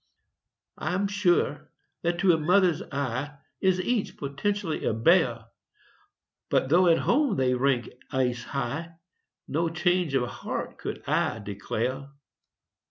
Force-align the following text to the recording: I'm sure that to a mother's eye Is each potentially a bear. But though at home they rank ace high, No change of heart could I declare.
I'm 0.79 1.07
sure 1.07 1.69
that 2.01 2.17
to 2.21 2.31
a 2.33 2.37
mother's 2.39 2.81
eye 2.81 3.37
Is 3.61 3.79
each 3.79 4.17
potentially 4.17 4.83
a 4.83 4.95
bear. 4.95 5.45
But 6.49 6.69
though 6.69 6.87
at 6.87 6.97
home 6.97 7.35
they 7.35 7.53
rank 7.53 7.87
ace 8.11 8.43
high, 8.45 8.95
No 9.47 9.69
change 9.69 10.15
of 10.15 10.27
heart 10.27 10.79
could 10.79 11.07
I 11.07 11.37
declare. 11.37 12.09